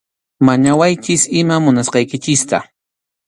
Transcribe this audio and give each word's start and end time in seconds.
Mañawaychik 0.45 1.21
iman 1.39 1.61
munasqaykichikta. 1.63 2.57